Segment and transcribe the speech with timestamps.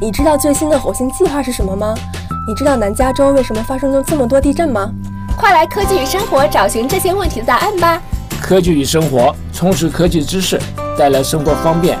[0.00, 1.94] 你知道最新的火星计划是什么吗？
[2.48, 4.92] 你知道南加州为什么发生了这么多地震吗？
[5.38, 8.02] 快来科技与生活找寻这些问题的答案吧！
[8.42, 10.60] 科技与生活，充实科技知识，
[10.98, 11.96] 带来生活方便。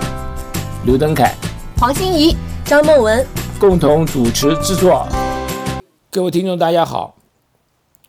[0.84, 1.32] 刘登凯、
[1.78, 3.24] 黄欣怡、张梦文
[3.60, 5.06] 共同主持制作。
[6.10, 7.14] 各位听众，大家好，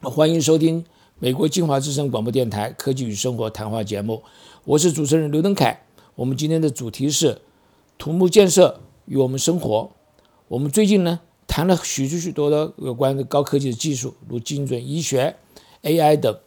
[0.01, 0.83] 欢迎收听
[1.19, 4.23] 美国金华之声广播电台《科技与生活》谈话节目，
[4.65, 5.81] 我是主持人刘登凯。
[6.15, 7.39] 我们今天的主题是
[7.99, 9.91] 土木建设与我们生活。
[10.47, 15.35] 我们最近呢谈了许许许多的有关的高科技的技术，如精准医学、
[15.83, 16.39] AI 等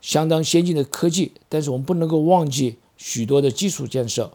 [0.00, 4.32] 相当先进的科技，但是我们不能够忘记许多的基础建设。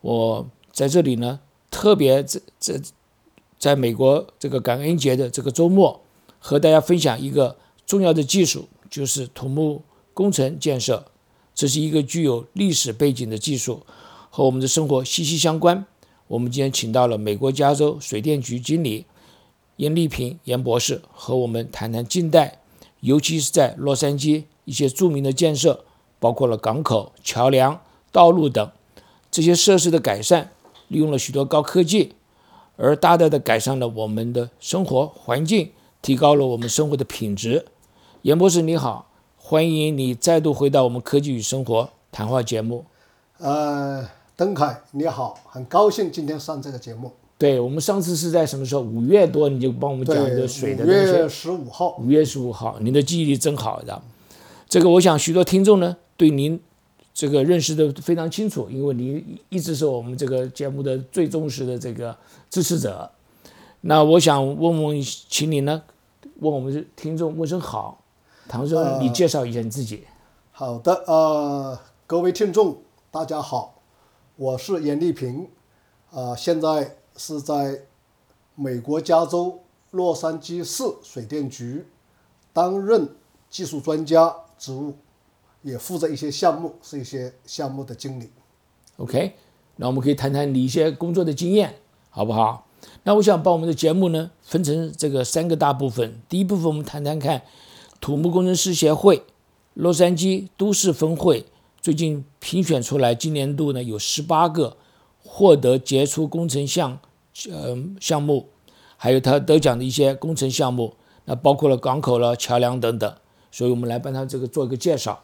[0.00, 1.40] 我在这里呢
[1.70, 2.80] 特别在在
[3.58, 6.00] 在美国这个感恩节的这个周末，
[6.38, 11.06] 和大家分享一个重要的技术，就是土木工程建设。
[11.54, 13.82] 这是一个具有历史背景的技术，
[14.30, 15.86] 和我们的生活息息相关。
[16.32, 19.04] 我们今天请到了美国加州水电局经理
[19.76, 22.58] 严丽萍严博士，和我们谈谈近代，
[23.00, 25.84] 尤其是在洛杉矶一些著名的建设，
[26.18, 27.78] 包括了港口、桥梁、
[28.10, 28.70] 道路等
[29.30, 30.50] 这些设施的改善，
[30.88, 32.14] 利用了许多高科技，
[32.76, 37.66] 而大大的改善了我们的生活环境，提高了我们生活的品质。
[38.22, 39.08] 严博士你好。
[39.36, 42.86] 欢迎你再度回到我们科技与生活谈话节目。
[43.38, 44.08] 呃，
[44.42, 47.12] 邓凯你好，很高兴今天上这个节目。
[47.38, 48.80] 对我们上次是在什么时候？
[48.80, 51.00] 五月多你就帮我们讲这个水的东西。
[51.00, 51.96] 五月十五号。
[51.98, 54.02] 五月十五号，您的记忆力真好的。
[54.68, 56.60] 这个我想许多听众呢对您
[57.14, 62.16] 这个认识的非常清楚，因为您一直是我们这个节目的最忠实的这个
[62.50, 63.08] 支持者。
[63.82, 65.80] 那我想问问，请你呢
[66.40, 68.02] 问我们听众问声好。
[68.48, 70.02] 唐总，你介绍一下你自己。
[70.50, 71.78] 好的，呃，
[72.08, 72.78] 各位听众，
[73.12, 73.81] 大家好，
[74.36, 75.46] 我是严丽萍，
[76.10, 77.82] 啊，现在是在
[78.54, 79.60] 美国加州
[79.90, 81.86] 洛杉矶市水电局
[82.52, 83.08] 担任
[83.50, 84.94] 技术专家职务，
[85.60, 88.30] 也负责一些项目，是一些项目的经理。
[88.96, 89.34] OK，
[89.76, 91.78] 那我们可以谈谈你一些工作的经验，
[92.08, 92.66] 好不好？
[93.04, 97.42] 那我想把我们的节目呢分成这个三个大部分，第一部分我们谈谈看。
[98.00, 99.22] 土木工程师协会
[99.74, 101.46] 洛杉矶都市分会
[101.82, 104.76] 最近评选出来，今年度呢有十八个
[105.18, 107.00] 获得杰出工程项
[107.50, 108.46] 呃项目，
[108.96, 110.94] 还有他得奖的一些工程项目，
[111.24, 113.12] 那包括了港口了、桥梁等等，
[113.50, 115.22] 所以我们来帮他这个做一个介绍。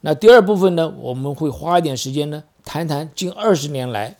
[0.00, 4.16] 那第二部分呢，我们会花一点时间呢，谈谈近二十年来，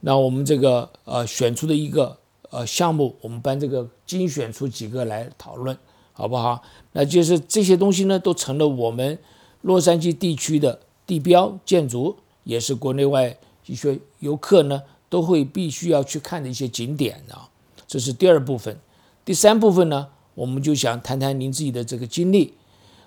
[0.00, 2.18] 那我们这个呃选出的一个
[2.50, 5.74] 呃项目，我们班这个精选出几个来讨论。
[6.12, 6.60] 好不好？
[6.92, 9.18] 那就是这些东西呢，都成了我们
[9.62, 17.50] 洛杉矶地区的地标建筑，也是国内外一些游客呢都会必须要去看的一些景点啊。
[17.88, 18.78] 这是第二部分。
[19.24, 20.06] 第三部分呢，
[20.36, 22.54] 我们就想谈谈您自己的这个经历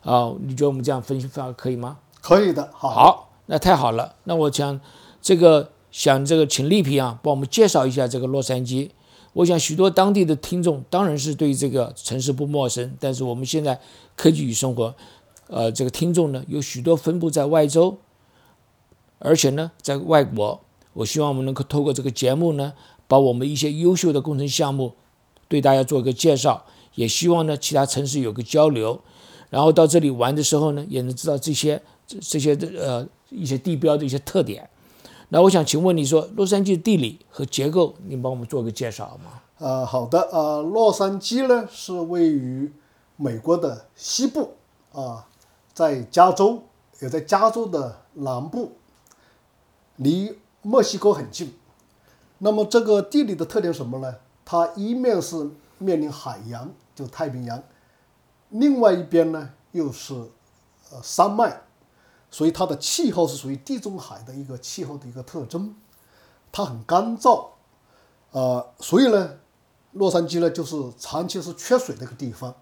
[0.01, 0.33] 啊。
[0.41, 1.99] 你觉得我们这样分析法可以吗？
[2.19, 2.69] 可以的。
[2.73, 4.17] 好，好，那太好了。
[4.25, 4.81] 那我想
[5.21, 8.89] 这个想这个请丽萍啊，帮我们介绍一下这个洛杉矶。
[9.31, 13.79] 我想许多当地的听众当然是对这个城市不陌生，但是我们现在
[14.17, 14.93] 科技与生活，
[15.53, 17.97] 呃，这个听众呢有许多分布在外州，
[19.19, 20.59] 而且呢在外国。
[20.93, 22.73] 我希望我们能够透过这个节目呢，
[23.07, 24.93] 把我们一些优秀的工程项目
[25.47, 26.65] 对大家做一个介绍，
[26.95, 28.99] 也希望呢其他城市有个交流，
[29.49, 34.69] 然后到这里玩的时候呢，也能知道这些这些呃一些地标的一些特点。
[35.29, 39.41] 那我想请问你说，洛杉矶的地理和结构，您帮我们做个介绍好吗？
[39.57, 42.71] 呃，好的，呃，洛杉矶呢是位于
[43.17, 44.51] 美国的西部
[44.91, 45.27] 啊，
[45.73, 46.63] 在加州，
[46.99, 48.73] 也在加州的南部，
[49.95, 51.57] 离墨西哥很近。
[52.37, 54.15] 那么这个地理的特点什么呢？
[54.45, 57.63] 它一面是面临海洋，就太平洋，
[58.49, 60.13] 另外一边呢又是
[60.91, 61.61] 呃山脉。
[62.29, 65.75] 所以它的气候是属于地中海的一个气候的一个特征，
[66.51, 67.49] 它很干燥，
[68.31, 69.35] 呃，所以呢，
[69.91, 72.55] 洛杉矶呢就是长期是缺水的一个地方。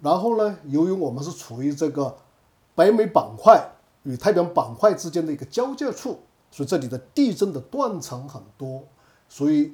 [0.00, 2.16] 然后呢，由于我们是处于这个
[2.74, 3.70] 北美板块
[4.02, 6.18] 与太平洋板块之间的一个交界处，
[6.50, 8.82] 所以这里的地震的断层很多，
[9.28, 9.72] 所以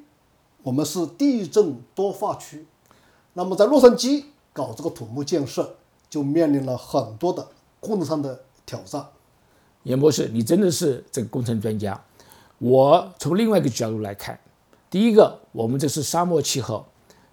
[0.63, 2.67] 我们是地震多发区。
[3.35, 5.75] 那么在洛杉矶搞这个土木建设，
[6.09, 7.49] 就面临了很多的
[7.81, 8.41] 工程上的。
[8.65, 9.05] 挑战，
[9.83, 12.01] 严博士，你真的是这个工程专家。
[12.59, 14.39] 我从另外一个角度来看，
[14.89, 16.87] 第一个，我们这是沙漠气候，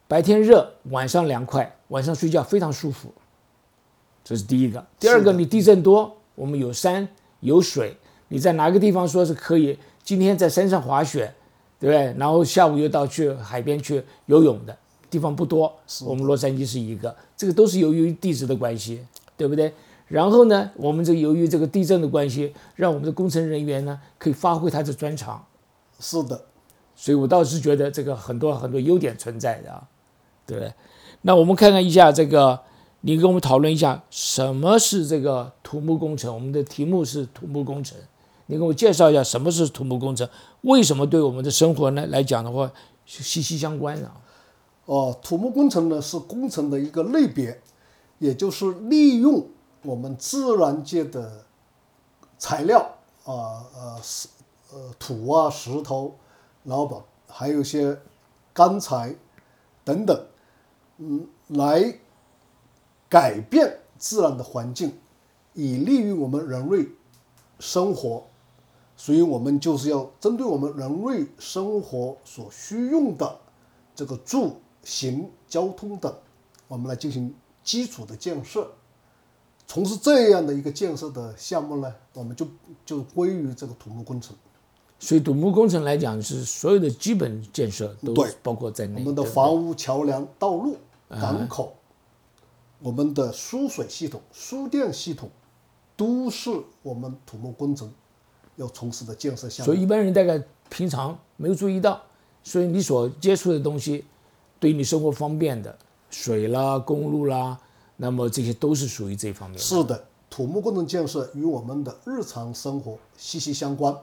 [0.07, 3.13] 白天热，晚上凉快，晚上睡觉非常舒服，
[4.23, 4.83] 这是第一个。
[4.99, 7.07] 第二个，你地震多，我们有山
[7.41, 7.97] 有水，
[8.29, 9.77] 你在哪个地方说是可以？
[10.03, 11.33] 今天在山上滑雪，
[11.79, 12.13] 对不对？
[12.17, 14.75] 然后下午又到去海边去游泳的
[15.09, 15.71] 地方不多，
[16.05, 19.05] 我们洛杉矶是一个，这个都是由于地质的关系，
[19.37, 19.71] 对不对？
[20.07, 25.45] 然后呢，我们这由于这个地震的关系，让我们的工程人员呢可以发挥他的专长，
[25.99, 26.45] 是的，
[26.95, 29.87] 所以我倒是觉得这个很多很多优点存在的啊，
[30.47, 30.73] 对不对？
[31.21, 32.61] 那我们看看一下这个，
[33.01, 36.33] 你跟我们讨论一下什么是这个土木工程？
[36.33, 37.97] 我们的题目是土木工程，
[38.45, 40.27] 你给我介绍一下什么是土木工程？
[40.61, 42.71] 为什么对我们的生活呢来讲的话
[43.05, 44.11] 息息相关啊？
[44.85, 47.61] 哦，土木工程呢是工程的一个类别，
[48.17, 49.45] 也就是利用
[49.83, 51.45] 我们自然界的
[52.37, 52.79] 材料
[53.23, 54.27] 啊呃石
[54.71, 56.15] 呃土啊石头，
[56.63, 57.97] 然后把还有一些
[58.51, 59.13] 钢材
[59.83, 60.25] 等等，
[60.99, 61.97] 嗯，来
[63.09, 64.93] 改变自然的环境，
[65.53, 66.85] 以利于我们人类
[67.59, 68.23] 生活。
[68.95, 73.33] 所以我们就是要针对我们人类生活所需用的
[73.95, 76.13] 这个住行、交通等，
[76.67, 78.69] 我们来进行基础的建设。
[79.65, 82.45] 从事这样的一个建设的项目呢，我们就
[82.85, 84.35] 就归于这个土木工程。
[84.99, 88.13] 所以土木工程来讲是所有的基本建设都
[88.43, 88.99] 包括在内。
[88.99, 90.75] 我们的房屋、桥梁、道路、
[91.09, 91.75] 港口，
[92.79, 95.29] 我们的输水系统、输电系统，
[95.97, 96.51] 都是
[96.83, 97.91] 我们土木工程
[98.55, 99.73] 要从事的建设项目。
[99.73, 101.99] 所以一般人大概平常没有注意到，
[102.43, 104.05] 所以你所接触的东西，
[104.59, 105.75] 对你生活方便的
[106.11, 107.59] 水啦、公路啦，
[107.97, 109.63] 那么这些都是属于这方面的。
[109.63, 113.97] 是的，土木工程建设与我们的日常生活息息相关，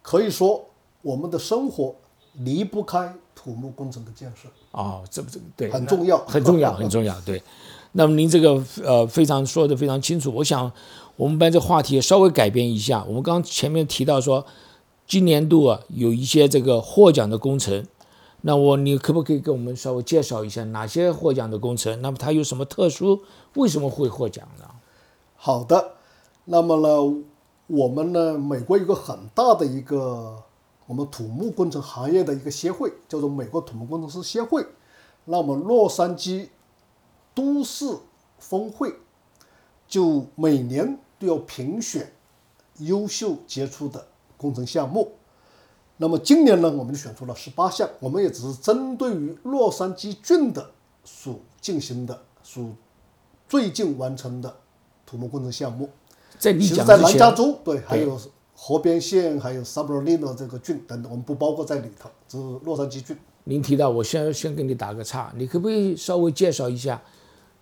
[0.00, 0.64] 可以说
[1.02, 1.96] 我们的生活
[2.34, 4.48] 离不开土木工程的建设。
[4.72, 7.20] 哦，这不这对很重要很重要，很重要。
[7.22, 7.42] 对，
[7.92, 10.32] 那么您这个呃非常说的非常清楚。
[10.36, 10.70] 我想
[11.16, 13.04] 我们把这话题稍微改变一下。
[13.08, 14.46] 我们刚刚前面提到说，
[15.06, 17.84] 今年度啊有一些这个获奖的工程，
[18.42, 22.00] 那我你可不可以给我们稍微介绍一下哪些获奖的工程？
[22.00, 23.22] 那么它有什么特殊？
[23.54, 24.64] 为什么会获奖呢？
[25.34, 25.94] 好的，
[26.44, 27.22] 那么呢，
[27.66, 30.44] 我们呢，美国有个很大的一个
[30.90, 34.66] 我们土木工程行业的一个协会，叫做美国土木工程师协会。
[35.26, 36.48] 那么洛杉矶
[37.32, 37.96] 都市
[38.40, 38.96] 峰会
[39.86, 42.12] 就每年都要评选
[42.78, 44.04] 优秀杰出的
[44.36, 45.12] 工程项目。
[45.96, 50.72] 那么今年呢，我们就选出了十八项，我们也只是针对于洛杉矶郡的
[51.04, 52.68] 所进行的、所
[53.48, 54.52] 最近完成的
[55.06, 55.88] 土木工程项目。
[56.36, 58.18] 在你其实，在讲之前，南加州，对，还有
[58.62, 63.16] 河边县，还有 s u b r l i n o 这个郡等等，我们不包括在里头，只是洛杉矶郡。
[63.44, 67.00] 您提到，我先先给你打个岔，你可不可以稍微介绍一下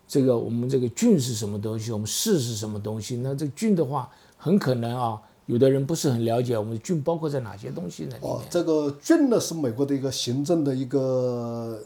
[0.05, 3.15] 这个我们这个郡是什么东西，我们市是什么东西？
[3.23, 8.17] 那这个郡的话，很可能啊，有的人不是很了解我们的郡包括在哪些东西呢？
[8.19, 11.81] 哦这个郡呢是美国的一个行政的一个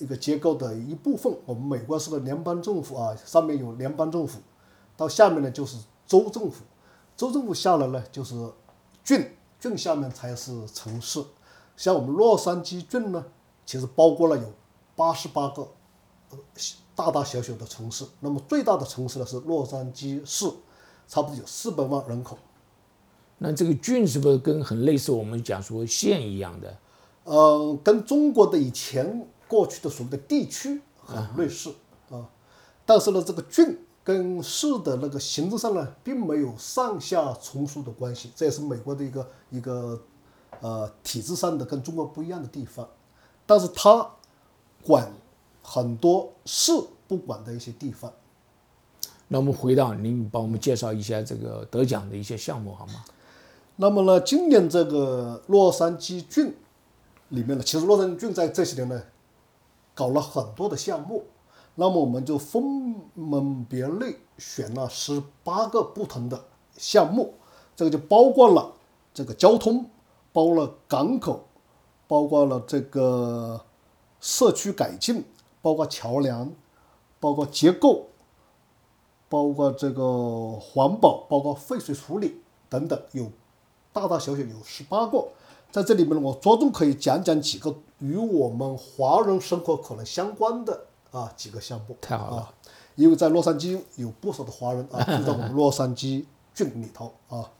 [0.00, 1.32] 一个结构的一部分。
[1.44, 4.40] 我们美国是个联邦政府啊，上面有联邦政府，
[4.96, 6.64] 到下面呢就是州政府，
[7.16, 8.34] 州政府下来呢就是
[9.02, 11.24] 郡，郡下面才是城市。
[11.76, 13.24] 像我们洛杉矶郡呢，
[13.64, 14.52] 其实包括了有
[14.94, 15.68] 八十八个
[16.30, 16.38] 呃
[16.94, 18.04] 大大小小的城市。
[18.20, 20.50] 那么最大的城市呢是洛杉矶市，
[21.08, 22.38] 差不多有四百万人口。
[23.38, 26.76] 那这个郡是不是跟很类似我们讲说县一样的？
[27.24, 31.74] 呃，跟中国的以前过去的所谓的地区很类似
[32.10, 32.28] 啊，
[32.86, 40.00] 但是呢，这个郡跟市的那个行政上呢，并没有上下从属的关系，这也是美国的一个一个
[40.60, 42.88] 呃体制上的跟中国不一样的地方。
[43.44, 44.08] 但是它
[44.80, 45.12] 管
[45.60, 46.70] 很多市
[47.08, 48.12] 不管的一些地方。
[49.26, 53.04] 那我们回到您帮我们介绍一下这个得奖的一些项目好吗？
[53.74, 56.54] 那么呢，今年这个洛杉矶郡
[57.30, 59.02] 里面呢，其实洛杉矶郡在这些年呢，
[59.96, 61.24] 搞了很多的项目。
[61.78, 66.44] 那么我们就分门别类选了十八个不同的
[66.76, 67.34] 项目，
[67.76, 68.72] 这个就包括了
[69.12, 69.84] 这个交通，
[70.32, 71.44] 包括了港口，
[72.08, 73.60] 包括了这个
[74.20, 75.22] 社区改进，
[75.60, 76.50] 包括桥梁，
[77.20, 78.06] 包括结构，
[79.28, 82.40] 包括这个环保，包括废水处理
[82.70, 83.30] 等等，有
[83.92, 85.28] 大大小小有十八个。
[85.70, 91.96] 在这里面，我着重可以讲讲几个与我们华人生活可能相关的啊几个项目。
[92.00, 92.54] 太好了啊！
[92.94, 97.50] 因为在洛杉矶有不少的华人啊，住在我们洛杉矶郡里头啊。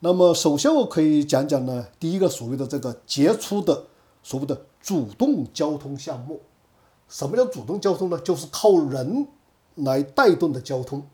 [0.00, 3.86] 那么首先我可以讲讲呢，第一个所谓的这个杰出的
[4.22, 6.40] 所谓的主动交通项目。
[7.08, 8.18] 什么叫主动交通呢？
[8.20, 9.26] 就是靠人
[9.76, 11.04] 来带动的交通，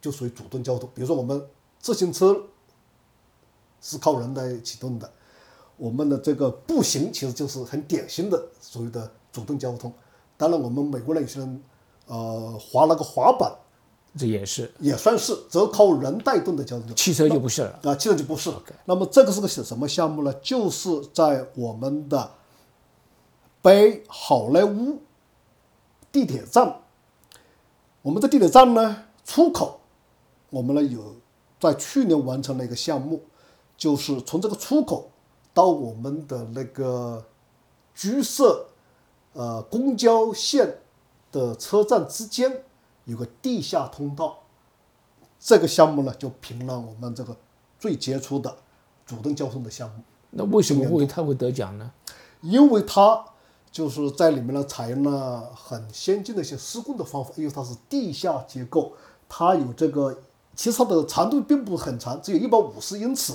[0.00, 0.88] 就属于主动交通。
[0.94, 1.46] 比如说我们
[1.78, 2.44] 自行车
[3.80, 5.10] 是靠人来启动的，
[5.76, 9.92] 我们的这个步行其实就是很典型的所谓的主动交通。
[10.40, 11.62] 当然，我们美国人有些人
[12.06, 13.52] 呃滑那个滑板
[14.16, 16.94] 这也是也算是，只要靠人带动的交通。
[16.94, 17.78] 汽车就不是了。
[17.82, 18.50] 啊，汽车就不是。
[18.86, 20.32] 那么这个是个什么项目呢？
[20.42, 22.30] 就是在我们的
[23.60, 25.02] 北好莱坞
[26.10, 26.80] 地铁站，
[28.00, 29.78] 我们的地铁站呢出口，
[30.48, 31.16] 我们呢有
[31.60, 33.22] 在去年完成了一个项目，
[33.76, 35.10] 就是从这个出口
[35.52, 37.22] 到我们的那个
[37.94, 38.69] 居舍
[39.32, 40.78] 呃公交线
[41.32, 42.64] 的车站之间
[43.04, 44.38] 有个地下通道。
[45.38, 47.34] 这个项目呢，就评了我们这个
[47.78, 48.54] 最杰出的
[49.06, 50.02] 主动交通的项目。
[50.30, 51.90] 那为什么会他会得奖呢？
[52.42, 53.24] 因为它
[53.72, 58.92] 就是在里面呢采用了很先进的一些施工的方法，因为它是地下结构，
[59.28, 60.18] 它有这个，
[60.54, 63.32] 其实它的长度并不很长，只有一百五十英尺，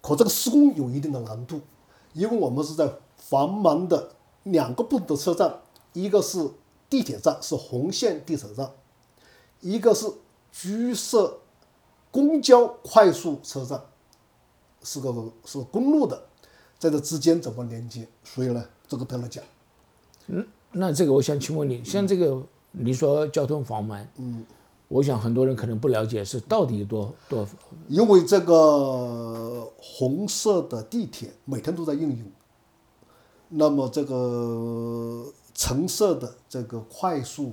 [0.00, 1.60] 可这个施工有一定的难度，
[2.12, 4.10] 因为我们是在繁忙的
[4.46, 5.60] 两个不同的车站，
[5.92, 6.50] 一个是
[6.88, 8.70] 地铁站，是红线地铁站，
[9.60, 10.06] 一个是
[10.50, 11.38] 居舍
[12.10, 13.80] 公交快速车站，
[14.82, 15.12] 是个
[15.44, 16.22] 是个公路的，
[16.78, 18.06] 在这之间怎么连接？
[18.22, 19.42] 所以呢，这个得了奖。
[20.28, 24.44] 嗯那这个我想请问你，像这个你说交通繁忙，嗯，
[24.88, 27.48] 我想很多人可能不了解是到底有多多
[27.88, 32.32] 因为这个红色的地铁每天都在运营，
[33.48, 35.24] 那么这个
[35.54, 37.52] 橙色的这个快速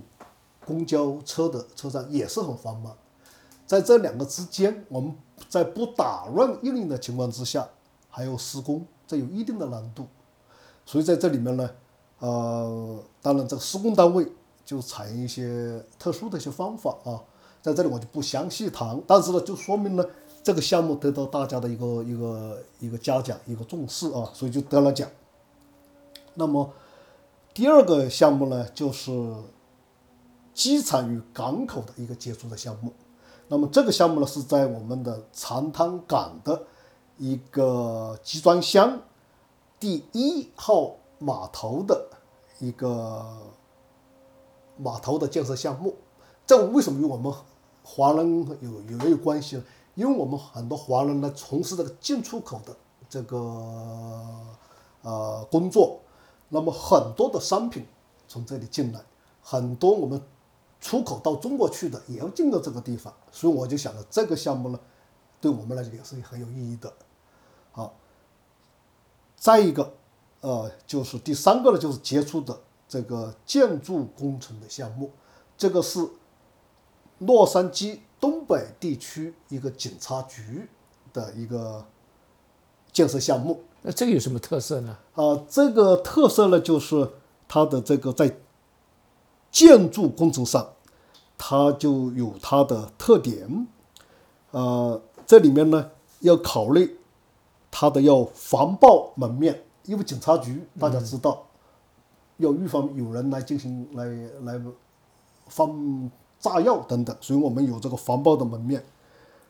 [0.65, 2.95] 公交车的车站也是很繁忙，
[3.67, 5.13] 在这两个之间，我们
[5.49, 7.67] 在不打乱运营的情况之下，
[8.09, 10.07] 还有施工，这有一定的难度，
[10.85, 11.69] 所以在这里面呢，
[12.19, 14.27] 呃，当然这个施工单位
[14.65, 17.21] 就采用一些特殊的一些方法啊，
[17.61, 20.05] 在这里我就不详细谈，但是呢，就说明呢，
[20.41, 25.07] 这个项目得到大家的一个一个一个嘉奖，一个重视啊，所以就得了奖。
[26.35, 26.71] 那么
[27.53, 29.11] 第二个项目呢，就是
[30.53, 32.91] 机场与港口的一个接触的项目。
[33.47, 36.63] 那么这个项目呢，是在我们的长滩港的
[37.17, 38.99] 一个集装箱
[39.79, 42.07] 第一号码头的
[42.59, 43.23] 一个
[44.77, 45.95] 码头的建设项目。
[46.47, 47.31] 这为什么与我们
[47.83, 49.63] 华人有有没有关系呢？
[49.95, 52.75] 因为我们很多华人呢从事这个进出口的
[53.07, 53.37] 这个
[55.03, 55.99] 呃工作，
[56.53, 57.83] 那么很多的商品
[58.27, 59.01] 从这里进来，
[59.41, 60.21] 很多我们
[60.79, 64.79] 出口到中国去的也要经过这个地方，所以我就想着这个项目呢，
[65.41, 66.93] 对我们来讲也是很有意义的。
[67.71, 67.95] 好，
[69.35, 69.95] 再一个，
[70.41, 75.11] 呃，就是第三个呢，就是杰出的这个建筑工程的项目，
[75.57, 76.07] 这个是
[77.17, 80.69] 洛杉矶东北地区一个警察局
[81.11, 81.83] 的一个
[82.91, 83.63] 建设项目。
[83.85, 84.97] 那这个有什么特色呢？
[85.13, 87.09] 啊，这个特色呢，就是
[87.49, 88.37] 它的这个在
[89.51, 90.65] 建筑工程上，
[91.37, 93.67] 它就有它的特点。
[94.51, 96.97] 呃，这里面呢要考虑
[97.69, 101.45] 它的要防爆门面，因为警察局大家知道，
[102.37, 104.05] 要预防有人来进行来
[104.43, 104.61] 来
[105.47, 106.09] 放
[106.39, 108.81] 炸药等等，所以我们有这个防爆的门面，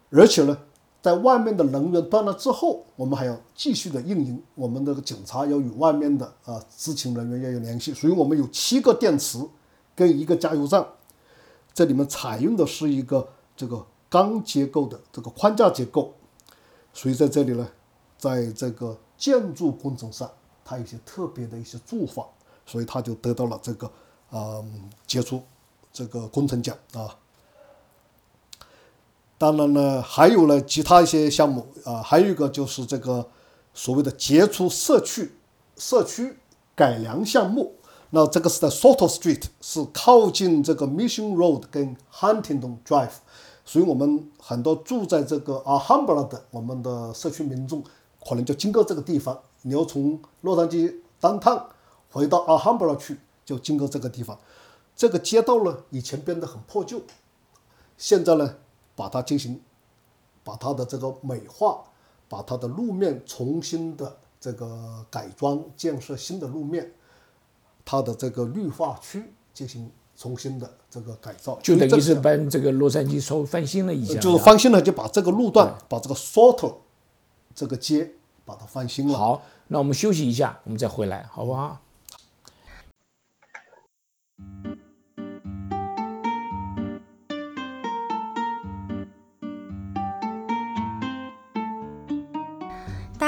[0.09, 0.57] 而且呢。
[1.03, 4.41] 在外面的能源断了之后，我们还要继续的运营。
[4.55, 9.37] 我们的警察要与外面的啊知情人员要有联系，所以我们有七个电池
[9.93, 10.87] 跟一个加油站。
[11.73, 16.13] 这里面采用的是一个这个钢结构的这个框架结构，
[16.93, 17.67] 所以在这里呢，
[18.17, 20.31] 在这个建筑工程上，
[20.63, 22.25] 它有些特别的一些做法，
[22.65, 23.91] 所以它就得到了这个
[24.29, 24.63] 啊
[25.05, 25.41] 杰出
[25.91, 27.13] 这个工程奖啊。
[29.37, 33.27] 当然呢，还有呢其他一些项目啊，还有一个就是这个
[33.73, 35.35] 所谓的杰出社区
[35.75, 36.37] 社区
[36.75, 37.75] 改良项目。
[38.11, 43.15] 那这个是在 Soto Street，是靠近这个 Mission Road 跟 Huntington Drive，
[43.65, 47.83] 所以我们很多住在这个 Alhambra 的我们的社区民众，
[48.23, 49.39] 可能就经过这个地方。
[49.63, 51.69] 你要从洛杉矶单趟
[52.11, 54.37] 回到 Alhambra 去，就经过这个地方。
[54.95, 57.01] 这个街道呢，以前变得很破旧，
[57.97, 58.55] 现在呢。
[58.95, 59.59] 把它进行，
[60.43, 61.83] 把它的这个美化，
[62.27, 66.91] 把它的路面重新的这个改装，建设新的路面，
[67.83, 74.19] 它的这个绿化区进行重新的这个改造，就等于是把这个洛杉矶稍微翻新了一下。
[74.19, 76.75] 就是翻新了，就把这个路段，把这个 Soto
[77.55, 78.11] 这个街
[78.45, 79.17] 把它翻新了。
[79.17, 81.81] 好，那我们休息一下，我们再回来，好不好？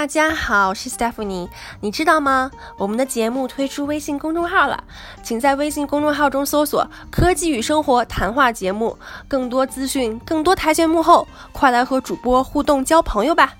[0.06, 1.50] 大家好，我是 Stephanie。
[1.82, 2.52] 你知道吗？
[2.78, 4.84] 我们的节目推出微信公众号了，
[5.24, 13.56] 请在微信公众号中搜索“科技与生活”谈话节目，更多资讯，更多台前幕后，快来和主播互动交朋友吧！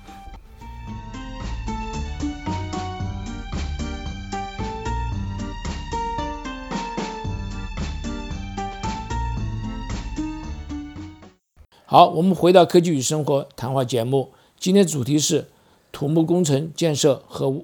[11.84, 15.48] 好，我们回到科技与生活谈话节目，今天主题是
[15.96, 17.62] 土木工程建设和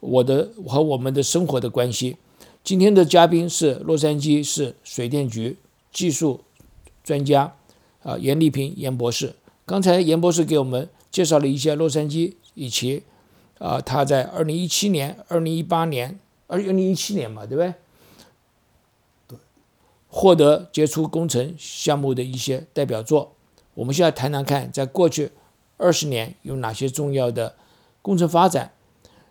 [0.00, 2.16] 我的和我们的生活的关系。
[2.64, 5.58] 今天的嘉宾是洛杉矶市水电局
[5.92, 6.40] 技术
[7.04, 7.54] 专家
[8.02, 9.34] 啊严丽萍严博士。
[9.66, 13.02] 刚才严博士给我们介绍了一些洛杉矶以及
[13.58, 17.74] 啊他在二零一七年、二零一八年、二零一七年嘛，对不对？
[19.28, 19.38] 对，
[20.08, 23.32] 获得杰出工程项目的一些代表作。
[23.74, 25.32] 我们现在谈谈看，在过去
[25.78, 27.54] 二十年有哪些重要的
[28.02, 28.72] 工程发展？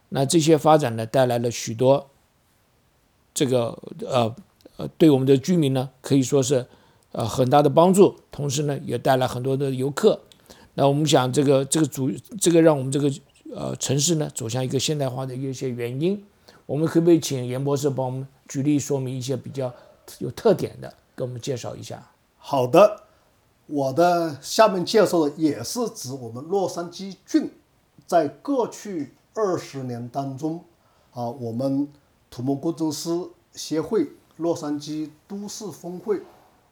[0.09, 2.09] 那这些发展呢，带来了许多
[3.33, 4.33] 这个呃
[4.77, 6.65] 呃，对我们的居民呢，可以说是
[7.11, 10.21] 呃很大的帮助，同时呢，也带来很多的游客。
[10.75, 13.11] 那我们想，这个这个主这个让我们这个
[13.53, 16.23] 呃城市呢走向一个现代化的一些原因，
[16.65, 19.73] 我们可不可以请严博士帮我们举例说明一些比较
[20.19, 22.11] 有特点的，给我们介绍一下？
[22.37, 23.06] 好的。
[23.67, 27.51] 我的下面介绍的也是指我们洛杉矶郡
[28.05, 30.63] 在过去二十年当中，
[31.11, 31.91] 啊，我们
[32.29, 33.09] 土木工程师
[33.51, 36.21] 协会洛杉矶都市峰会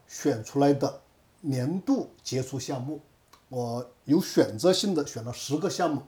[0.07, 1.01] 选出来的
[1.41, 3.01] 年度杰出项目。
[3.49, 6.01] 我有选择性的选了十个项目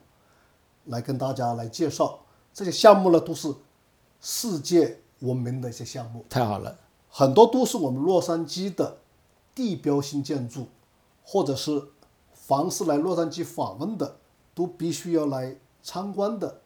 [0.85, 2.19] 来跟大家来介绍。
[2.53, 3.53] 这些项目呢，都是
[4.21, 6.25] 世界闻名的一些项目。
[6.29, 6.79] 太好了，
[7.09, 8.99] 很多都是我们洛杉矶的
[9.53, 10.67] 地标性建筑。
[11.29, 11.89] 或者是
[12.33, 14.17] 凡是来洛杉矶访问的，
[14.55, 16.61] 都必须要来参观的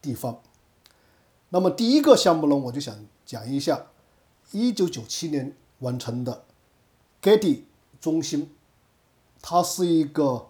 [0.00, 0.40] 地方。
[1.48, 2.94] 那么第一个项目呢，我就想
[3.26, 3.88] 讲一下，
[4.52, 6.44] 一九九七年完成的
[7.20, 7.64] Getty
[8.00, 8.54] 中心，
[9.42, 10.46] 它是一个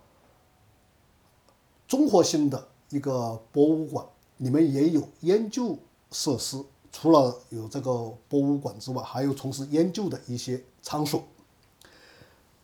[1.89, 4.05] 综合性的一个博物馆，
[4.37, 5.79] 里面也有研究
[6.13, 6.63] 设施。
[6.93, 11.25] 除了有这个博物馆之外，还有从事研究的一些场所。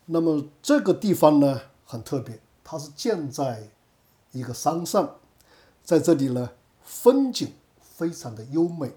[0.07, 3.71] 那么这个地方呢很特别，它是建在
[4.31, 5.17] 一个山上，
[5.83, 6.51] 在这里呢
[6.83, 8.93] 风景非常的优美，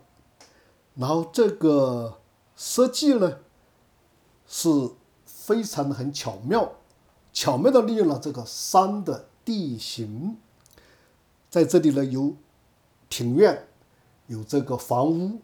[0.93, 2.19] 然后这个
[2.55, 3.39] 设计呢
[4.47, 4.69] 是
[5.25, 6.73] 非常的很巧妙，
[7.33, 10.37] 巧妙的利用了这个山的地形，
[11.49, 12.35] 在这里呢有
[13.09, 13.67] 庭院，
[14.27, 15.39] 有这个房屋，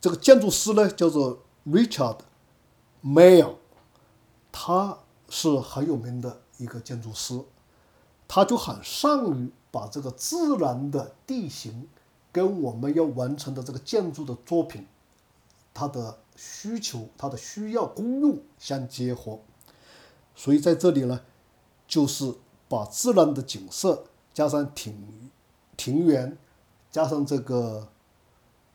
[0.00, 2.20] 这个建筑师呢叫做 Richard
[3.04, 3.56] Mayer。
[4.60, 7.40] 他是很有名的一个建筑师，
[8.26, 11.86] 他就很善于把这个自然的地形
[12.32, 14.84] 跟我们要完成的这个建筑的作品，
[15.72, 19.38] 它的需求、它的需要、功用相结合。
[20.34, 21.20] 所以在这里呢，
[21.86, 22.34] 就是
[22.68, 25.30] 把自然的景色加上庭
[25.76, 26.36] 庭园，
[26.90, 27.90] 加上这个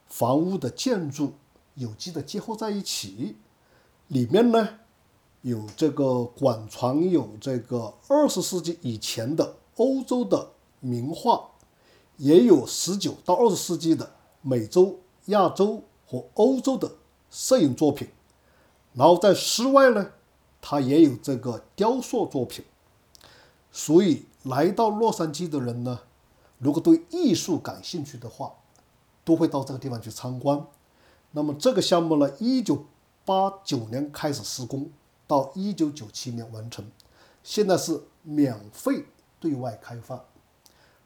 [0.08, 1.34] 房屋的建筑
[1.76, 3.36] 有机的结合在一起，
[4.08, 4.80] 里面呢。
[5.44, 10.48] 有这个馆藏，有这个二十世纪以前的欧洲的
[10.80, 11.50] 名画，
[12.16, 14.10] 也有十九到二十世纪的
[14.42, 16.90] 美洲、亚洲和欧洲的
[17.30, 18.08] 摄影作品。
[18.94, 20.12] 然后在室外呢，
[20.62, 22.64] 它也有这个雕塑作品。
[23.70, 26.00] 所以来到洛杉矶的人呢，
[26.58, 28.54] 如果对艺术感兴趣的话，
[29.26, 30.66] 都会到这个地方去参观。
[31.32, 32.86] 那么这个项目呢，一九
[33.26, 34.90] 八九年开始施工。
[35.28, 36.86] 到一九九七年完成，
[37.44, 39.06] 现在是免费
[39.40, 40.24] 对外开放，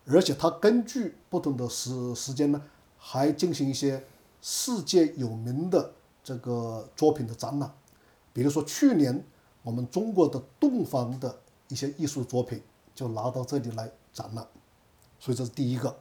[0.05, 2.61] 而且它根据不同的时时间呢，
[2.97, 4.03] 还进行一些
[4.41, 7.71] 世界有名的这个作品的展览，
[8.33, 9.23] 比如说去年
[9.63, 12.61] 我们中国的洞房的一些艺术作品
[12.95, 14.47] 就拿到这里来展览，
[15.19, 15.95] 所以这是第一个。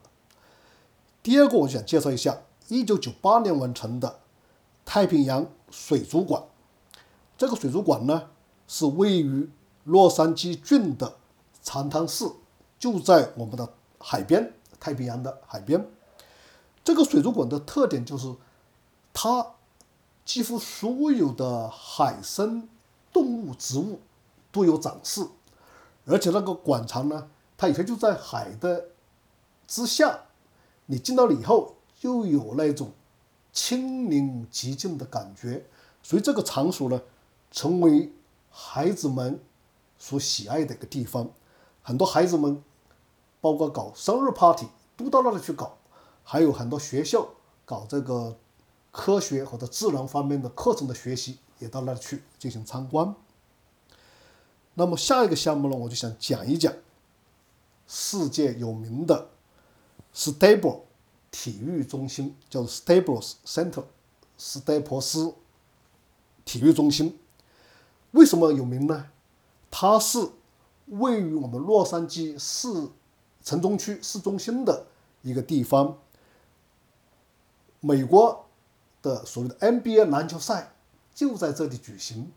[1.23, 4.21] 第二个，我想介绍一下一九九八年完成的
[4.85, 6.43] 太平洋水族馆。
[7.39, 8.31] 这个水族馆呢，
[8.67, 9.51] 是位于
[9.85, 11.17] 洛杉矶郡的
[11.63, 12.25] 长滩市，
[12.79, 15.87] 就在我们的海边，太平洋的海边。
[16.83, 18.35] 这个水族馆的特点就是，
[19.13, 19.55] 它
[20.25, 22.67] 几乎所有的海生
[23.13, 24.01] 动物、植物
[24.51, 25.27] 都有展示，
[26.07, 28.87] 而且那个馆藏呢，它以前就在海的
[29.67, 30.21] 之下，
[30.87, 32.93] 你进到了以后，就有那种
[33.53, 35.67] 亲临其境的感觉，
[36.03, 36.99] 所以这个场所呢。
[37.51, 38.13] 成为
[38.51, 39.41] 孩子们
[39.99, 41.31] 所喜爱的一个地方，
[41.83, 42.63] 很多孩子们，
[43.41, 45.79] 包括搞生日 party 都到那里去搞，
[46.23, 47.29] 还有很多学校
[47.65, 48.37] 搞这个
[48.91, 53.15] 科学或者自然方面的课程的学习也到那里去进行参观。
[54.75, 56.73] 那么下一个项目呢，我就想讲一讲
[57.87, 59.31] 世界有名的
[60.15, 60.81] Stable
[61.31, 63.85] 体育中心，叫 Staples Center，
[64.37, 65.35] 斯戴普斯
[66.45, 67.19] 体育中心。
[68.17, 69.09] 为什么有名呢？
[69.71, 70.31] 它是
[70.87, 72.89] 位于我们洛杉矶市
[73.43, 74.87] 城中区市中心的
[75.21, 75.99] 一个地方。
[77.81, 78.47] 美国
[79.03, 80.73] 的所谓的 NBA 篮球赛
[81.15, 82.33] 就在这里举行，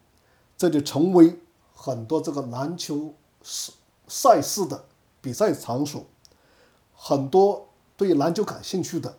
[0.57, 1.39] 这里成为
[1.73, 3.73] 很多这个篮球赛
[4.07, 4.83] 赛事的
[5.21, 6.03] 比赛场所。
[6.93, 9.17] 很多对篮球感兴趣的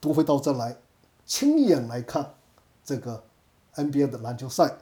[0.00, 0.78] 都会到这来
[1.26, 2.34] 亲眼来看
[2.82, 3.24] 这个
[3.74, 4.78] NBA 的篮球赛。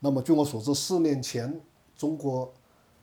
[0.00, 1.60] 那么，据我所知，四年前
[1.96, 2.52] 中国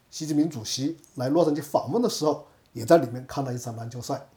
[0.09, 4.27] 习近平主席来洛杉矶访问的时候，也在里面看了一场篮球赛。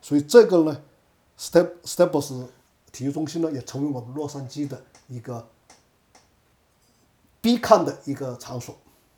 [0.00, 0.82] 所以，这个呢
[1.38, 2.46] ，Step Staples
[2.92, 5.48] 体育中心呢，也成为我们洛杉矶的一个
[7.40, 8.76] 必看的一个场所。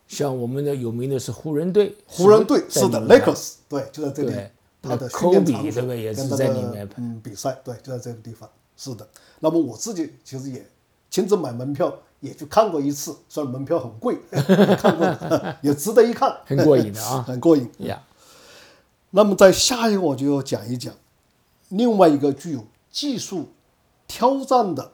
[0.09, 4.49] 像我们的有名的是湖人队，湖人队是是的，Lakers 对，就在这里，
[4.83, 8.49] 他的那训练场所对不对也是在里面嗯比赛，对，就在这个地方。
[8.77, 9.09] 是的，
[9.41, 10.67] 那么我自己其实也
[11.11, 14.17] 亲自买门票也去看过一次，虽然门票很贵，
[14.79, 15.07] 看过
[15.61, 17.71] 也值得一看，很过瘾的啊 很过瘾。
[17.79, 18.01] 呀。
[19.11, 20.95] 那么在下一个我就要讲一讲
[21.69, 23.49] 另外一个具有技术
[24.07, 24.93] 挑战的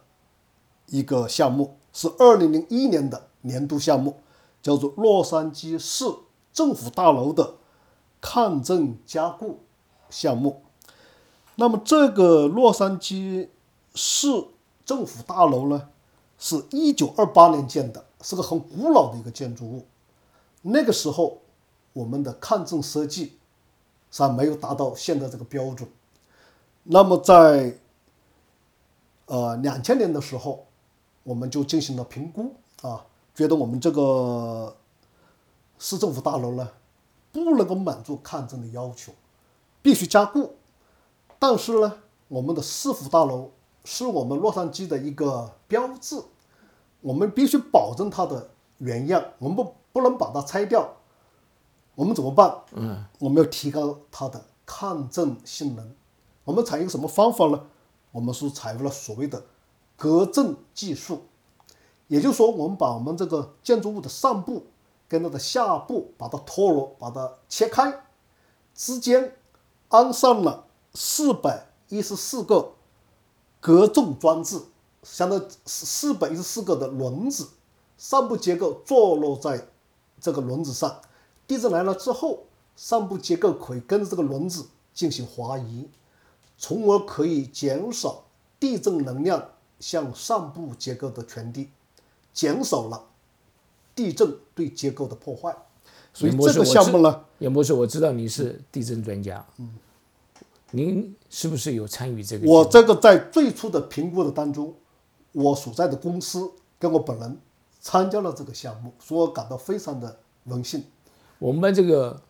[0.87, 4.17] 一个项目，是二零零一年的年度项目，
[4.62, 6.05] 叫做洛杉矶市
[6.53, 7.57] 政府大楼的
[8.21, 9.61] 抗震加固
[10.09, 10.62] 项目。
[11.57, 13.49] 那么这个洛杉矶
[13.95, 14.29] 市
[14.85, 15.88] 政府大楼呢，
[16.38, 19.85] 是一九二八年建的，是个很古老的一个建筑物。
[20.62, 21.38] 那个时候，
[21.92, 23.38] 我们的抗震设计
[24.11, 25.88] 上没有达到现在这个标准。
[26.85, 27.79] 那么在
[29.27, 30.66] 呃两千年的时候，
[31.24, 34.77] 我们就进行了评估啊，觉得我们这个
[35.79, 36.70] 市政府大楼呢，
[37.33, 39.12] 不能够满足抗震的要求，
[39.83, 40.55] 必须加固。
[41.38, 41.98] 但是呢，
[42.29, 43.51] 我们的市府大楼
[43.85, 46.23] 是我们洛杉矶的一个标志，
[47.01, 50.97] 我们必须保证它的原样，我们不不能把它拆掉。
[51.95, 52.62] 我们怎么办？
[52.73, 55.95] 嗯，我们要提高它的抗震性能。
[56.45, 57.67] 我们采用什么方法呢？
[58.12, 59.43] 我们是采用了所谓的
[59.97, 61.23] 隔震技术，
[62.07, 64.67] 也就是说，我们把我们这个建筑物的上部
[65.09, 68.05] 跟它的下部把它脱落，把它切开，
[68.75, 69.37] 之间
[69.88, 72.75] 安上了四百一十四个
[73.61, 74.61] 隔重装置，
[75.03, 77.49] 相当于四百一十四个的轮子，
[77.97, 79.68] 上部结构坐落在
[80.21, 81.01] 这个轮子上，
[81.47, 82.44] 地震来了之后，
[82.77, 85.88] 上部结构可以跟着这个轮子进行滑移，
[86.57, 88.25] 从而可以减少
[88.61, 91.71] 地震能量向上部结构的传递，
[92.33, 93.07] 减少了
[93.94, 95.57] 地震对结构的破坏。
[96.14, 99.75] 所以这个项目呢，严博士，我知道你是地震专家，嗯，
[100.71, 102.47] 您是不是有参与这个？
[102.47, 104.75] 我这个在最初的评估的当中，
[105.33, 107.39] 我所在的公司跟我本人
[107.81, 110.85] 参加了这个项目，所以我感到非常的荣幸。
[111.39, 112.21] 我们这个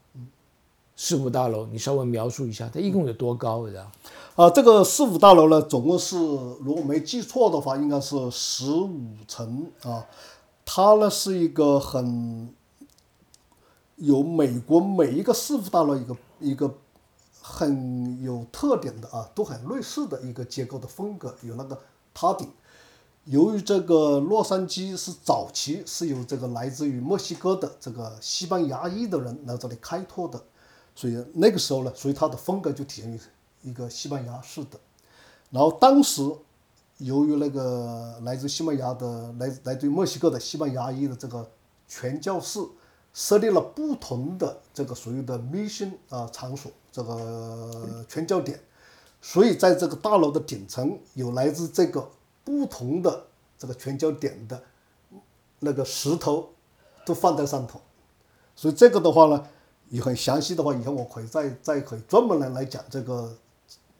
[0.94, 3.84] 市府大楼，你稍微描述一下，它一共有多高的？
[4.36, 10.06] 啊，这个市府大楼呢，总共是如果没记错的话，应该是十五层啊。
[10.64, 12.54] 它呢是一个很
[13.96, 16.72] 有美国每一个市府大楼一个一个
[17.50, 21.80] 很有特点的啊，都很类似的一个结构的风格，有那个
[22.12, 22.46] 塔顶。
[23.24, 30.42] 由于这个洛杉矶是早期是由这个来自于墨西哥的这个西班牙裔的人来这里开拓的，
[30.94, 33.20] 所以那个时候呢，所以它的风格就体现于
[33.62, 34.78] 一个西班牙式的。
[35.50, 36.22] 然后当时
[36.98, 41.50] 由于那个来自西班牙的来来自于墨西哥的西班牙裔的这个
[41.88, 42.60] 传教士
[43.18, 48.60] 设立了不同的这个所谓的 mission 啊场所，这个全焦点，
[49.20, 52.08] 所以在这个大楼的顶层有来自这个
[52.44, 53.24] 不同的
[53.58, 54.62] 这个全焦点的
[55.58, 56.48] 那个石头
[57.04, 57.80] 都放在上头，
[58.54, 59.44] 所以这个的话呢，
[59.88, 63.36] 也很详细的话，以后我可以再再可以专门来来讲这个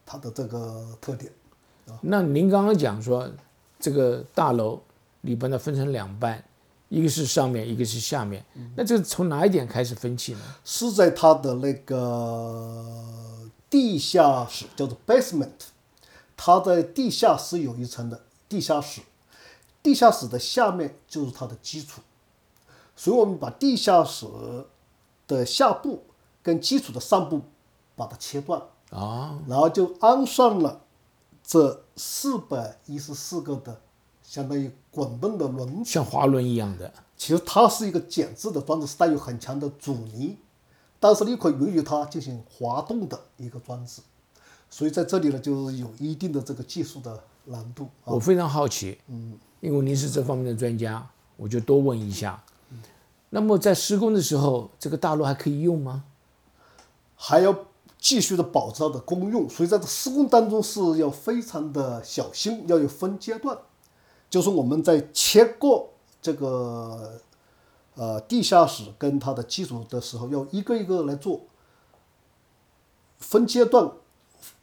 [0.07, 1.33] 它的这个特点。
[1.89, 1.99] 啊。
[2.03, 3.29] 那您刚刚讲说，
[3.81, 4.81] 这个大楼
[5.23, 6.45] 里边呢分成两半，
[6.89, 8.45] 一个是上面，一个是下面。
[8.77, 10.41] 那这从哪一点开始分歧呢？
[10.65, 15.51] 是在它的那个地下室，叫做 basement，
[16.37, 19.03] 它在地下室有一层的地下室，
[19.83, 22.01] 地下室的下面就是它的基础，
[22.97, 24.27] 所以我们把地下室
[25.27, 26.05] 的下部
[26.43, 27.43] 跟基础的上部
[27.95, 30.81] 把它切断，啊，然后就安上了
[31.45, 33.81] 这四百一十四个的
[34.29, 35.91] 相当于滚动的轮子。
[35.91, 40.37] 像滑轮一样的，其实它是一个减质的装置，是带有很强的阻尼，
[41.01, 44.03] 但是你可以允许它进行滑动的一个装置。
[44.69, 48.13] 所以在这里呢，就是有一定的这个技术的难度啊。
[48.13, 52.45] 我非常好奇，嗯，因为您是这方面的专家，我就多问一下。
[53.31, 56.05] 那么在施工的时候，这个大楼还可以用吗？
[57.17, 57.57] 还要
[57.99, 63.59] 继续的保持它的公用，所以在这施工当中是要非常的小心，要有分阶段。
[64.31, 67.21] 就是我们在切过这个
[67.95, 71.41] 呃地下室跟它的基础的时候，要一个一个来做，
[73.19, 73.91] 分阶段，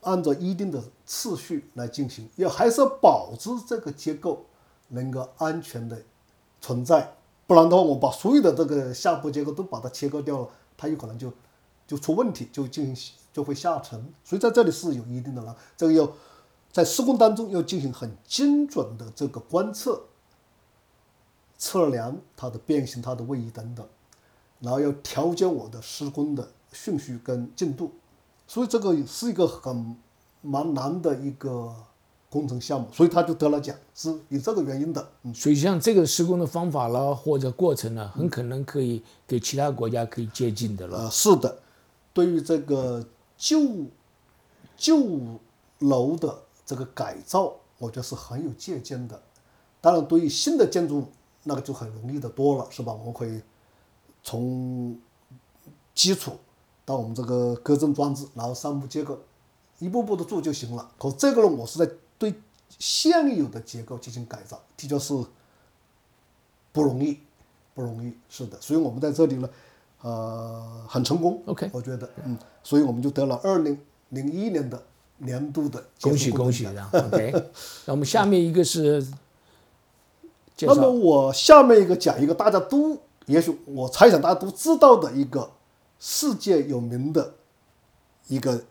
[0.01, 4.45] 按照一定的次序来进行，要还是要保持这个结构
[4.89, 6.01] 能够安全的
[6.62, 7.15] 存在，
[7.47, 11.32] 不然的话，我把所有的这个下部结构都把它切割掉了，它有可能就
[11.88, 14.13] 就出问题，就进行就会下沉。
[14.23, 16.12] 所以在这里是有一定的了，这个要
[16.76, 20.02] 在施工当中要进行很精准的这个观测、
[21.58, 23.88] 测量它的变形、它的位移等等，
[24.60, 27.94] 然后要调节我的施工的顺序跟进度。
[28.46, 29.96] 所以这个是一个很
[30.42, 31.74] 蛮难的一个
[32.30, 35.08] 工程项目，所以他就得了奖，是有这个原因的。
[35.24, 41.04] 嗯，所以像这个施工的方法啦，或者过程呢，很可能可以给其他国家可以借鉴的了。
[41.04, 41.58] 呃，是的，
[42.12, 43.08] 对于这个
[43.38, 43.62] 旧
[44.76, 45.40] 旧
[45.80, 49.21] 楼的这个改造，我觉得是很有借鉴的。
[49.80, 51.08] 当然，对于新的建筑，
[51.43, 52.91] 那个就很容易的多了，是吧？
[52.91, 53.39] 我们可以
[54.23, 54.99] 从
[55.93, 56.34] 基础
[56.84, 59.19] 到我们这个隔震装置，然后上部结构，
[59.78, 60.91] 一步步的做就行了。
[60.97, 62.34] 可这个呢，我是在对
[62.80, 65.13] 现有的结构进行改造，的确是
[66.71, 67.19] 不容易，
[67.75, 68.12] 不容易。
[68.28, 69.49] 是的，所以我们在这里呢，
[70.01, 71.41] 呃，很成功。
[71.45, 74.84] OK 我觉得，嗯，所以我们就得了二零零一年的
[75.17, 77.32] 年度的恭喜恭喜的，OK。
[77.86, 79.06] 那我们下面一个是
[80.62, 85.51] 那么我下面一个讲一个大家都，也许我猜想大家都知道的一个
[85.99, 87.36] 世界有名的
[88.28, 88.63] 一个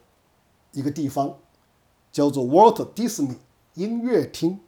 [0.72, 1.34] 一个地方，
[2.12, 3.36] 叫做 Walt Disney
[3.74, 4.58] 音乐厅，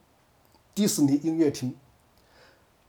[0.75, 1.75] 迪士尼音乐厅。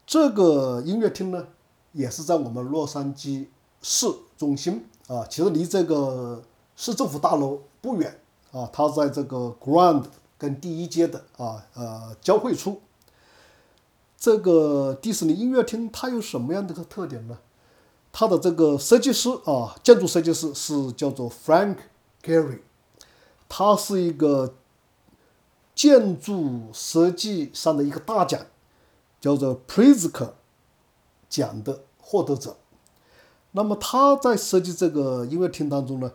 [0.06, 1.48] 这个音乐厅呢，
[1.92, 3.46] 也是在我们洛杉矶
[3.82, 6.42] 市中心啊，其实离这个
[6.76, 8.18] 市政府大楼不远
[8.58, 10.04] 啊，它在这个 Grand
[10.36, 12.80] 跟第一街的啊呃交汇处。
[14.16, 17.38] 这个迪士尼音乐厅它有什么样的个特点呢？
[18.10, 21.76] 它的这个设计师啊，建筑设计师是叫做 Frank
[22.24, 22.60] Gehry，
[23.48, 24.54] 他是一个
[25.74, 28.40] 建筑设计上的一个大奖，
[29.20, 30.30] 叫做 Pritzker
[31.28, 32.56] 奖的获得者。
[33.52, 36.12] 那么他在设计这个音乐厅当中呢，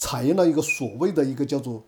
[0.00, 1.82] 采用了一个所谓的一个叫做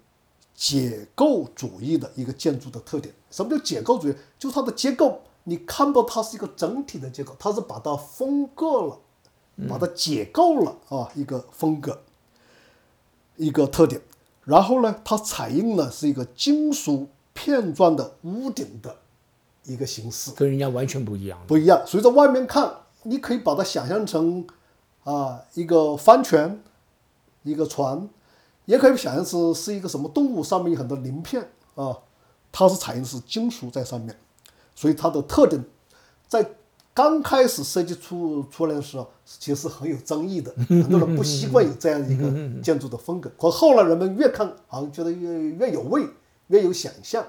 [0.54, 3.12] 解构主义的一个建筑的特点。
[3.30, 4.14] 什么叫解构主义？
[4.38, 8.98] 就是它的结构，你看到它是一个整体的结构，它是把它分割了，
[9.66, 12.02] 把它解构了啊，一个风格，
[13.36, 14.02] 一个特点。
[14.44, 18.96] 然后呢，它采用了是一个金属片状的屋顶的
[19.64, 20.32] 一个形式。
[20.32, 21.38] 跟人家完全不一样。
[21.46, 21.82] 不一样。
[21.86, 24.46] 所以在外面看，你可以把它想象成
[25.04, 26.62] 啊一个帆船，
[27.42, 28.08] 一个船，
[28.66, 31.98] 也可以想象是是一个什么动物，上面有很多鳞片啊，
[32.50, 34.16] 它是采用的是金属在上面，
[34.74, 35.64] 所以它的特点
[36.28, 36.54] 在
[36.94, 43.30] 刚开始设计出出来的时候，其实是很有争议的，很多人不习惯有这样一个建筑的风格。
[43.38, 46.06] 可后来人们越看，好像觉得越越有味，
[46.48, 47.26] 越有想象。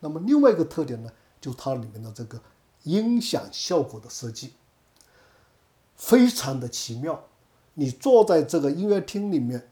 [0.00, 2.40] 那么另外一个特点呢，就是它里面的这个
[2.84, 4.54] 音响效果的设计，
[5.94, 7.27] 非常的奇妙。
[7.80, 9.70] 你坐在这个音乐厅里面，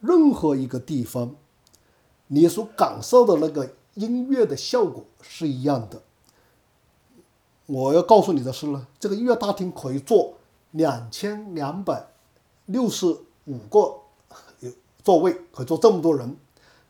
[0.00, 1.36] 任何一个地方，
[2.26, 6.02] 你所感受的那个音乐的效果是一样的。
[7.66, 10.34] 我要告诉你的是呢，这个音乐大厅可以坐
[10.72, 12.08] 两千两百
[12.66, 13.06] 六十
[13.44, 14.00] 五个
[14.58, 14.72] 有
[15.04, 16.36] 座位，可以坐这么多人。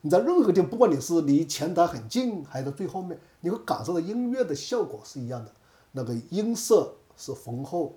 [0.01, 5.51] 你在任何地方，不管你是离前台很近，还是在最后面，你会感受到音乐的效果是一样的，
[5.91, 7.93] 那个音色是浑厚，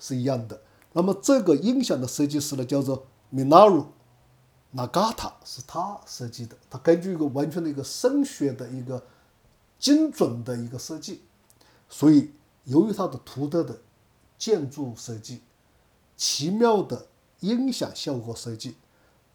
[0.00, 0.60] 是一样的。
[0.98, 3.86] 那么这个音响的设计师呢，叫做 Minaru
[4.74, 6.56] Nagata，是他设计的。
[6.68, 9.06] 他根据一个完全的一个声学的一个
[9.78, 11.22] 精准的一个设计，
[11.88, 12.32] 所以
[12.64, 13.78] 由于他的独特的
[14.36, 15.42] 建筑设计、
[16.16, 17.06] 奇妙的
[17.38, 18.74] 音响效果设计，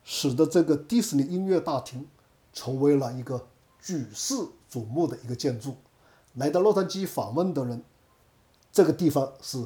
[0.03, 2.05] 使得这个迪士尼音乐大厅
[2.51, 3.47] 成为了一个
[3.79, 4.33] 举世
[4.69, 5.77] 瞩目的一个建筑。
[6.33, 7.81] 来到洛杉矶访问的人，
[8.69, 9.65] 这个地方是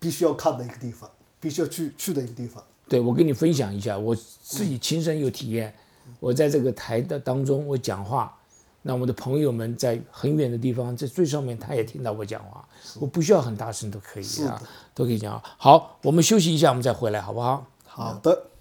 [0.00, 1.08] 必须要看的一个地方，
[1.38, 2.60] 必须要去去的一个地方。
[2.88, 5.72] 对我跟你分享一下，我自己亲身有体验。
[6.18, 8.36] 我在这个台的当中，我讲话，
[8.82, 12.66] 那我的朋友们在很远的地方，在最上面，他也听到我讲话。
[12.98, 14.60] 我不需要很大声都可以啊，
[14.92, 15.40] 都可以讲。
[15.56, 17.64] 好，我们休息一下，我们再回来，好不好？
[17.84, 18.50] 好的。